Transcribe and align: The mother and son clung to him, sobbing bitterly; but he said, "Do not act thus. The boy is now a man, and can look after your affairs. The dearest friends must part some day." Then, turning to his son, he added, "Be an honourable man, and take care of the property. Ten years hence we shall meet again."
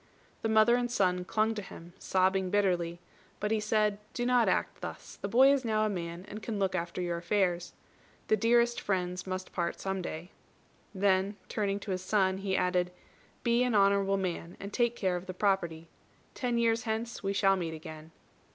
The 0.41 0.49
mother 0.49 0.77
and 0.77 0.89
son 0.91 1.23
clung 1.25 1.53
to 1.53 1.61
him, 1.61 1.93
sobbing 1.99 2.49
bitterly; 2.49 2.99
but 3.39 3.51
he 3.51 3.59
said, 3.59 3.99
"Do 4.15 4.25
not 4.25 4.49
act 4.49 4.81
thus. 4.81 5.17
The 5.21 5.27
boy 5.27 5.53
is 5.53 5.63
now 5.63 5.85
a 5.85 5.89
man, 5.89 6.25
and 6.27 6.41
can 6.41 6.57
look 6.57 6.73
after 6.73 7.03
your 7.03 7.19
affairs. 7.19 7.73
The 8.27 8.35
dearest 8.35 8.81
friends 8.81 9.27
must 9.27 9.53
part 9.53 9.79
some 9.79 10.01
day." 10.01 10.31
Then, 10.95 11.35
turning 11.49 11.79
to 11.81 11.91
his 11.91 12.01
son, 12.01 12.39
he 12.39 12.57
added, 12.57 12.89
"Be 13.43 13.61
an 13.61 13.75
honourable 13.75 14.17
man, 14.17 14.57
and 14.59 14.73
take 14.73 14.95
care 14.95 15.15
of 15.15 15.27
the 15.27 15.35
property. 15.35 15.87
Ten 16.33 16.57
years 16.57 16.81
hence 16.85 17.21
we 17.21 17.31
shall 17.31 17.55
meet 17.55 17.75
again." 17.75 18.09